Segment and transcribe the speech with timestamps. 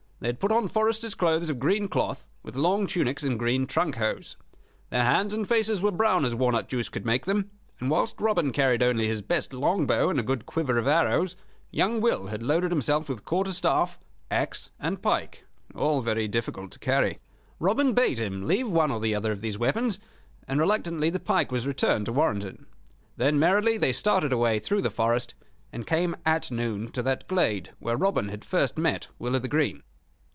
[0.21, 3.95] They had put on foresters' clothes of green cloth, with long tunics and green trunk
[3.95, 4.37] hose.
[4.91, 8.51] Their hands and faces were brown as walnut juice could make them; and whilst Robin
[8.51, 11.35] carried only his best longbow and a good quiver of arrows,
[11.71, 13.97] young Will had loaded himself with quarter staff,
[14.29, 15.43] axe, and pike,
[15.73, 17.17] all very difficult to carry.
[17.59, 19.97] Robin bade him leave one or the other of these weapons,
[20.47, 22.67] and reluctantly the pike was returned to Warrenton.
[23.17, 25.33] Then merrily they started away through the forest,
[25.73, 29.49] and came at noon to that glade where Robin had first met Will o' th'
[29.49, 29.81] Green.